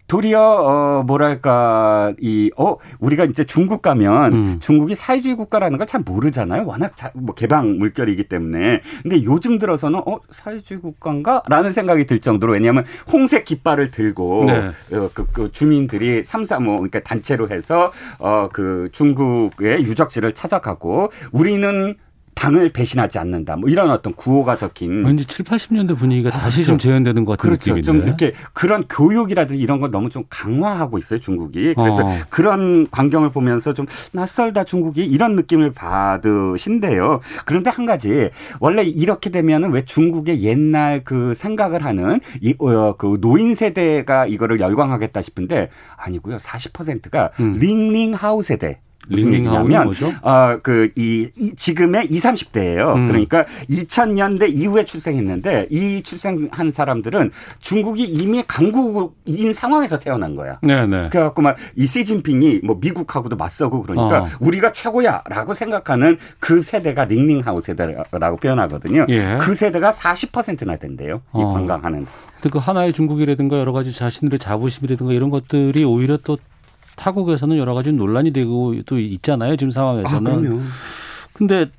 [0.05, 4.59] 도리어 어 뭐랄까 이어 우리가 이제 중국 가면 음.
[4.59, 6.65] 중국이 사회주의 국가라는 걸 잘 모르잖아요.
[6.65, 8.81] 워낙 자, 뭐 개방 물결이기 때문에.
[9.01, 14.67] 근데 요즘 들어서는 어 사회주의 국가인가라는 생각이 들 정도로 왜냐하면 홍색 깃발을 들고 네.
[14.97, 21.95] 어, 그, 그 주민들이 삼삼오 그러니까 단체로 해서 어그 중국의 유적지를 찾아가고 우리는
[22.35, 23.55] 당을 배신하지 않는다.
[23.55, 26.67] 뭐 이런 어떤 구호가 적힌 왠지 7, 80년대 분위기가 아, 다시 그렇죠.
[26.71, 27.75] 좀 재현되는 것 같은 그렇죠.
[27.75, 27.85] 느낌인데.
[27.85, 31.73] 좀 이렇게 그런 교육이라든지 이런 걸 너무 좀 강화하고 있어요, 중국이.
[31.75, 32.17] 그래서 어.
[32.29, 37.21] 그런 광경을 보면서 좀 낯설다 중국이 이런 느낌을 받으신데요.
[37.45, 43.17] 그런데 한 가지 원래 이렇게 되면은 왜 중국의 옛날 그 생각을 하는 이, 어, 그
[43.21, 46.37] 노인 세대가 이거를 열광하겠다 싶은데 아니고요.
[46.37, 47.53] 40%가 음.
[47.59, 48.79] 링링하우 세대.
[49.07, 52.95] 무슨 얘기냐면 어그 이 지금의 20, 30대예요.
[52.95, 53.07] 음.
[53.07, 60.59] 그러니까 2000년대 이후에 출생했는데 이 출생한 사람들은 중국이 이미 강국인 상황에서 태어난 거야.
[60.61, 61.09] 네, 네.
[61.09, 64.27] 그래 갖고 막 이 시진핑이 뭐 미국하고도 맞서고 그러니까 어.
[64.39, 69.05] 우리가 최고야라고 생각하는 그 세대가 링링하우 세대라고 표현하거든요.
[69.09, 69.37] 예.
[69.39, 71.21] 그 세대가 40%나 된대요.
[71.35, 71.47] 이 어.
[71.49, 72.05] 관광하는.
[72.51, 76.37] 그 하나의 중국이라든가 여러 가지 자신들의 자부심이라든가 이런 것들이 오히려 또
[76.95, 79.55] 타국에서는 여러 가지 논란이 되고 또 있잖아요.
[79.55, 80.31] 지금 상황에서는.
[80.31, 80.61] 아, 그럼요.
[81.33, 81.69] 근데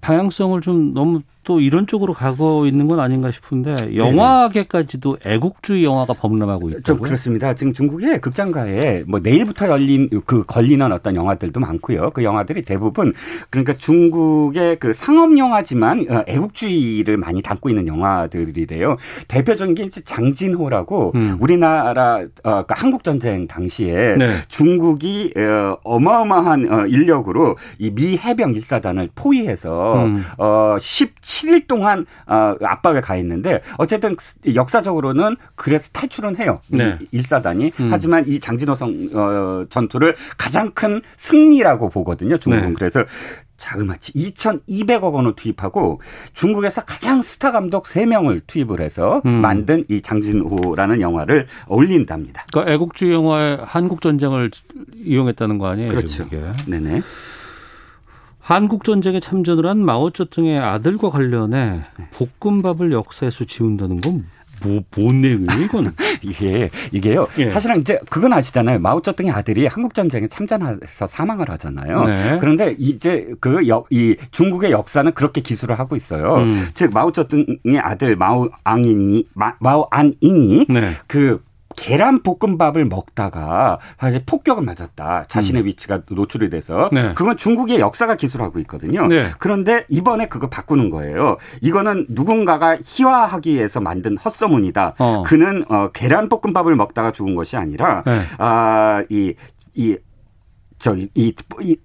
[0.00, 6.68] 방향성을 좀 너무 또 이런 쪽으로 가고 있는 건 아닌가 싶은데 영화계까지도 애국주의 영화가 범람하고
[6.70, 6.82] 있죠.
[6.82, 7.54] 좀 그렇습니다.
[7.54, 12.10] 지금 중국의 극장가에 뭐 내일부터 열린 그 걸리는 어떤 영화들도 많고요.
[12.10, 13.14] 그 영화들이 대부분
[13.50, 18.96] 그러니까 중국의 그 상업 영화지만 어, 애국주의를 많이 담고 있는 영화들이래요.
[19.28, 21.36] 대표적인 게 장진호라고 음.
[21.40, 24.36] 우리나라 어, 그 한국 전쟁 당시에 네.
[24.48, 30.24] 중국이 어, 어마어마한 어, 인력으로 이 미 해병 일사단을 포위해서 음.
[30.38, 31.35] 어 17.
[31.36, 34.16] 7일 동안 어, 압박을 가했는데 어쨌든
[34.54, 36.60] 역사적으로는 그래서 탈출은 해요.
[36.68, 36.98] 네.
[37.12, 37.88] 일사단이 음.
[37.90, 42.38] 하지만 이 장진호성 어, 전투를 가장 큰 승리라고 보거든요.
[42.38, 42.74] 중국은 네.
[42.74, 43.04] 그래서
[43.56, 46.00] 자그마치 2,200억 원을 투입하고
[46.34, 49.40] 중국에서 가장 스타 감독 3명을 투입을 해서 음.
[49.40, 52.44] 만든 이 장진호라는 영화를 올린답니다.
[52.52, 54.50] 그러니까 애국주의 영화의 한국 전쟁을
[54.94, 55.88] 이용했다는 거 아니에요?
[55.88, 56.26] 그렇죠.
[56.66, 57.02] 네네.
[58.46, 62.08] 한국 전쟁에 참전을 한 마오쩌둥의 아들과 관련해 네.
[62.40, 64.24] 볶음밥을 역사에서 지운다는 건
[64.62, 65.92] 뭐, 뭔 내용이에요, 이건?
[66.22, 67.26] 이게, 이게요.
[67.38, 67.50] 예.
[67.50, 68.78] 사실은 이제 그건 아시잖아요.
[68.78, 72.04] 마오쩌둥의 아들이 한국전쟁에 참전해서 사망을 하잖아요.
[72.04, 72.38] 네.
[72.40, 76.36] 그런데 이제 그 역, 이 중국의 역사는 그렇게 기술을 하고 있어요.
[76.36, 76.68] 음.
[76.72, 79.26] 즉, 마오쩌둥의 아들 마오앙인이,
[79.58, 80.92] 마오안인이 네.
[81.08, 81.42] 그
[81.76, 85.24] 계란 볶음밥을 먹다가 사실 폭격을 맞았다.
[85.28, 85.66] 자신의 음.
[85.66, 87.12] 위치가 노출이 돼서 네.
[87.14, 89.06] 그건 중국의 역사가 기술하고 있거든요.
[89.06, 89.30] 네.
[89.38, 91.36] 그런데 이번에 그거 바꾸는 거예요.
[91.60, 94.94] 이거는 누군가가 희화하기 위해서 만든 헛소문이다.
[94.98, 95.22] 어.
[95.24, 98.22] 그는 어, 계란 볶음밥을 먹다가 죽은 것이 아니라 네.
[98.38, 99.34] 아 이이
[99.74, 99.96] 이,
[100.78, 101.76] 저기 이, 이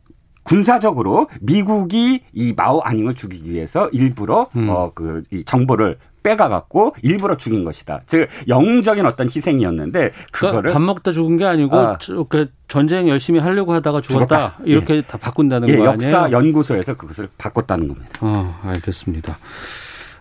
[0.43, 4.69] 군사적으로 미국이 이 마오 아닝을 죽이기 위해서 일부러 음.
[4.69, 8.01] 어그 이 정보를 빼가갖고 일부러 죽인 것이다.
[8.05, 11.97] 즉 영웅적인 어떤 희생이었는데 그거를 그러니까 밥 먹다 죽은 게 아니고 아.
[12.29, 14.57] 그 전쟁 열심히 하려고 하다가 죽었다, 죽었다.
[14.63, 15.01] 이렇게 예.
[15.01, 16.11] 다 바꾼다는 예, 거 아니에요?
[16.11, 18.09] 역사 연구소에서 그것을 바꿨다는 겁니다.
[18.21, 19.37] 어, 알겠습니다.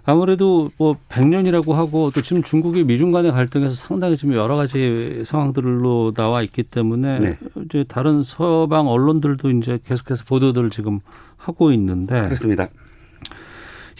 [0.04, 6.12] 아무래도 뭐 100년이라고 하고 또 지금 중국이 미중 간의 갈등에서 상당히 지금 여러 가지 상황들로
[6.16, 7.38] 나와 있기 때문에 네.
[7.64, 11.00] 이제 다른 서방 언론들도 이제 계속해서 보도들을 지금
[11.36, 12.68] 하고 있는데 그렇습니다.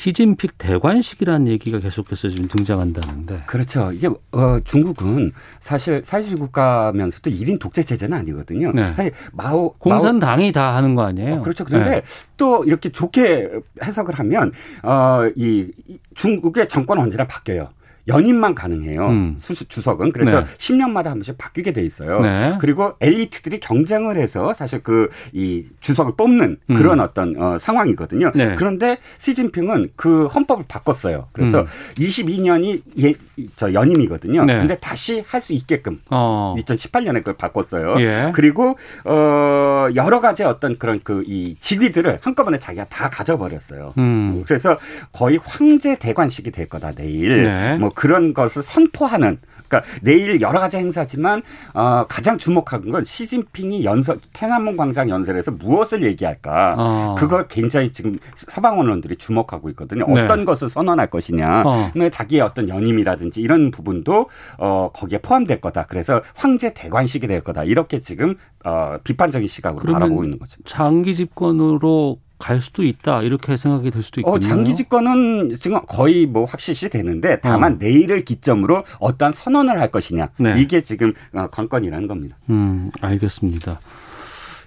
[0.01, 3.43] 시진핑 대관식이라는 얘기가 계속해서 지금 등장한다는데.
[3.45, 3.93] 그렇죠.
[3.93, 8.73] 이게 어, 중국은 사실 사회주의 국가면서도 1인 독재 체제는 아니거든요.
[8.73, 8.95] 네.
[8.97, 11.35] 사실 마오 공산당이 마오, 다 하는 거 아니에요?
[11.35, 11.67] 어, 그렇죠.
[11.67, 12.03] 그런데 네.
[12.39, 13.51] 또 이렇게 좋게
[13.85, 17.69] 해석을 하면 어, 이, 이 중국의 정권 언제나 바뀌어요.
[18.11, 19.07] 연임만 가능해요.
[19.09, 19.37] 음.
[19.39, 20.47] 수수 주석은 그래서 네.
[20.59, 22.21] 10년마다 한 번씩 바뀌게 돼 있어요.
[22.21, 22.57] 네.
[22.61, 26.75] 그리고 엘리트들이 경쟁을 해서 사실 그 이 주석을 뽑는 음.
[26.77, 27.05] 그런 음.
[27.05, 28.33] 어떤 어, 상황이거든요.
[28.35, 28.55] 네.
[28.57, 31.29] 그런데 시진핑은 그 헌법을 바꿨어요.
[31.33, 31.67] 그래서 음.
[31.97, 33.15] 22년이 예,
[33.57, 34.45] 저 연임이거든요.
[34.45, 34.59] 네.
[34.59, 36.55] 근데 다시 할 수 있게끔 어.
[36.59, 37.97] 2018년에 그걸 바꿨어요.
[38.01, 38.31] 예.
[38.35, 43.95] 그리고 어 여러 가지 어떤 그런 그 이 직위들을 한꺼번에 자기가 다 가져버렸어요.
[43.99, 44.43] 음.
[44.47, 44.77] 그래서
[45.13, 47.45] 거의 황제 대관식이 될 거다 내일.
[47.45, 47.77] 네.
[47.79, 49.37] 뭐 그런 것을 선포하는
[49.69, 51.43] 그러니까 내일 여러 가지 행사지만
[51.75, 57.15] 어, 가장 주목한 건 시진핑이 연설天安문 광장 연설에서 무엇을 얘기할까 어.
[57.19, 60.07] 그걸 굉장히 지금 서방 언론들이 주목하고 있거든요.
[60.07, 60.23] 네.
[60.23, 61.63] 어떤 것을 선언할 것이냐.
[61.67, 61.91] 어.
[62.11, 65.85] 자기의 어떤 연임이라든지 이런 부분도 어, 거기에 포함될 거다.
[65.87, 67.65] 그래서 황제 대관식이 될 거다.
[67.65, 70.57] 이렇게 지금 어, 비판적인 시각으로 바라보고 있는 거죠.
[70.65, 76.27] 장기 집권으로 갈 수도 있다 이렇게 생각이 될 수도 있고 어, 장기 집권은 지금 거의
[76.27, 77.77] 뭐 확실시 되는데 다만 어.
[77.79, 80.55] 내일을 기점으로 어떠한 선언을 할 것이냐 네.
[80.59, 82.37] 이게 지금 어, 관건이라는 겁니다.
[82.49, 83.79] 음 알겠습니다.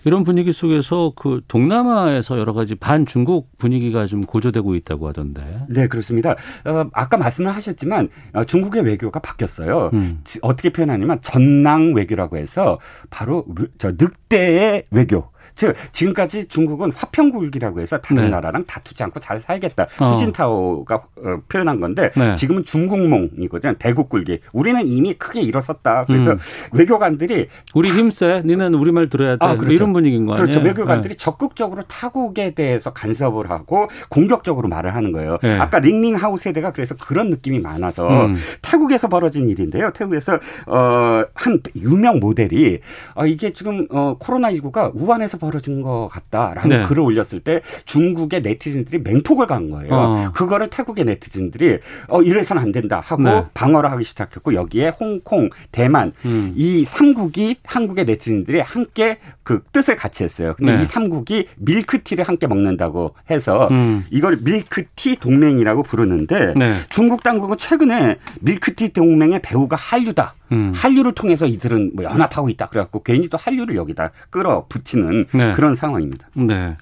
[0.05, 5.65] 이런 분위기 속에서 그 동남아에서 여러 가지 반중국 분위기가 좀 고조되고 있다고 하던데.
[5.69, 6.31] 네, 그렇습니다.
[6.65, 9.91] 어, 아까 말씀을 하셨지만 어, 중국의 외교가 바뀌었어요.
[9.93, 10.21] 음.
[10.41, 13.45] 어떻게 표현하냐면 전낭 외교라고 해서 바로
[13.77, 15.32] 저 늑대의 외교.
[15.55, 18.29] 즉 지금까지 중국은 화평국이라고 해서 다른 네.
[18.29, 19.87] 나라랑 다투지 않고 잘 살겠다.
[19.99, 20.05] 어.
[20.07, 22.35] 후진타오가 어, 표현한 건데 네.
[22.35, 23.75] 지금은 중국몽이거든요.
[23.79, 24.39] 대국굴기.
[24.51, 26.05] 우리는 이미 크게 일어섰다.
[26.05, 26.37] 그래서 음.
[26.73, 28.41] 외교관들이 우리 힘세.
[28.45, 29.45] 니는 우리 말 들어야 돼.
[29.45, 29.73] 아, 그렇죠.
[29.73, 30.59] 이런 분위기인 거 그렇죠.
[30.59, 30.63] 아니에요?
[30.63, 30.81] 그렇죠.
[30.81, 31.17] 외교관들이 네.
[31.17, 35.37] 적극적으로 타국에 대해서 간섭을 하고 공격적으로 말을 하는 거예요.
[35.41, 35.57] 네.
[35.59, 38.37] 아까 링링하우 세대가 그래서 그런 느낌이 많아서 음.
[38.61, 39.91] 태국에서 벌어진 일인데요.
[39.93, 42.79] 태국에서 어한 유명 모델이
[43.15, 46.87] 어 이게 지금 어 코로나 19가 우한에서 벌어진 것 같다라는 네.
[46.87, 49.93] 글을 올렸을 때 중국의 네티즌들이 맹폭을 간 거예요.
[49.93, 50.31] 어.
[50.33, 53.45] 그거를 태국의 네티즌들이 어 이래서는 안 된다 하고 네.
[53.53, 56.53] 방어를 하기 시작했고 여기에 홍콩, 대만 음.
[56.55, 60.53] 이 3국이 한국의 네티즌들이 함께 그 뜻을 같이 했어요.
[60.57, 60.83] 근데 네.
[60.83, 64.05] 이 3국이 밀크티를 함께 먹는다고 해서 음.
[64.11, 66.77] 이걸 밀크티 동맹이라고 부르는데 네.
[66.89, 70.35] 중국 당국은 최근에 밀크티 동맹의 배후가 한류다.
[70.51, 70.71] 음.
[70.75, 72.67] 한류를 통해서 이들은 뭐 연합하고 있다.
[72.67, 75.53] 그래갖고 괜히 또 한류를 여기다 끌어붙이는 네.
[75.53, 76.27] 그런 상황입니다.
[76.35, 76.77] 네.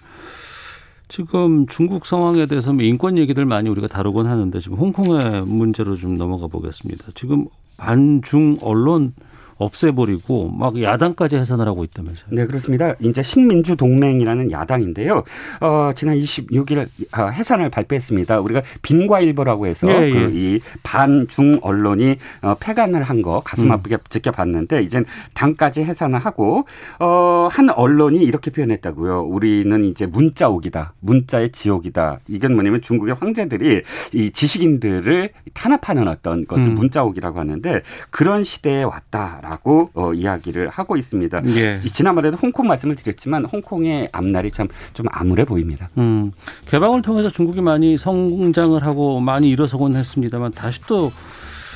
[1.08, 6.16] 지금 중국 상황에 대해서 뭐 인권 얘기들 많이 우리가 다루곤 하는데 지금 홍콩의 문제로 좀
[6.16, 7.08] 넘어가 보겠습니다.
[7.16, 7.48] 지금
[7.78, 9.14] 반중 언론
[9.62, 12.26] 없애버리고 막 야당까지 해산을 하고 있다면서요.
[12.32, 12.96] 네, 그렇습니다.
[13.00, 15.24] 이제 신민주 동맹이라는 야당인데요.
[15.62, 18.40] 어, 지난 26일 어, 해산을 발표했습니다.
[18.42, 20.60] 우리가 빈과일보라고 해서 예, 그 예.
[20.60, 23.72] 그 반중 언론이 어, 폐간을 한 거 가슴 음.
[23.72, 24.00] 아프게 음.
[24.10, 25.06] 지켜봤는데 이젠
[25.36, 26.66] 당까지 해산을 하고
[27.00, 29.22] 어, 한 언론이 이렇게 표현했다고요.
[29.22, 30.94] 우리는 이제 문자 옥이다.
[31.02, 32.22] 문자의 지옥이다.
[32.30, 33.84] 이건 뭐냐면 중국의 황제들이
[34.16, 36.76] 이 지식인들을 탄압하는 어떤 것을 음.
[36.76, 39.51] 문자 옥이라고 하는데 그런 시대에 왔다라고
[39.94, 41.42] 어, 이야기를 하고 있습니다.
[41.56, 41.80] 예.
[41.92, 45.90] 지난번에도 홍콩 말씀을 드렸지만 홍콩의 앞날이 참 좀 암울해 보입니다.
[45.98, 46.32] 음.
[46.68, 51.12] 개방을 통해서 중국이 많이 성장을 하고 많이 일어서곤 했습니다만 다시 또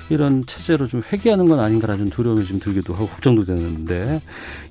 [0.09, 4.21] 이런 체제로 좀 회귀하는 건 아닌가라는 두려움이 좀 들기도 하고 걱정도 되는데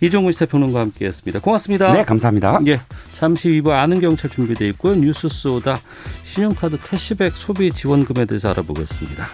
[0.00, 1.40] 이종훈 시사평론가와 함께했습니다.
[1.40, 1.92] 고맙습니다.
[1.92, 2.60] 네, 감사합니다.
[2.66, 2.80] 예,
[3.14, 4.94] 잠시 이후 아는 경찰 준비돼 있고요.
[4.94, 5.76] 뉴스 쏘다
[6.22, 9.26] 신용카드 캐시백 소비 지원금에 대해서 알아보겠습니다.